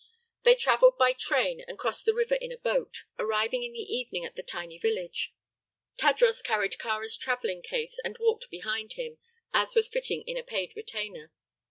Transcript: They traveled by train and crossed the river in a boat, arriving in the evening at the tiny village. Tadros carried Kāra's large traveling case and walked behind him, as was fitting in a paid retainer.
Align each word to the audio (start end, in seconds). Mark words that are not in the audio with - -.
They 0.41 0.55
traveled 0.55 0.97
by 0.97 1.13
train 1.13 1.61
and 1.67 1.77
crossed 1.77 2.05
the 2.05 2.13
river 2.15 2.33
in 2.33 2.51
a 2.51 2.57
boat, 2.57 3.03
arriving 3.19 3.61
in 3.61 3.71
the 3.73 3.83
evening 3.95 4.25
at 4.25 4.33
the 4.35 4.41
tiny 4.41 4.79
village. 4.79 5.31
Tadros 5.95 6.41
carried 6.43 6.77
Kāra's 6.79 7.13
large 7.13 7.19
traveling 7.19 7.61
case 7.61 7.99
and 8.03 8.17
walked 8.17 8.49
behind 8.49 8.93
him, 8.93 9.19
as 9.53 9.75
was 9.75 9.87
fitting 9.87 10.23
in 10.25 10.37
a 10.37 10.43
paid 10.43 10.75
retainer. 10.75 11.31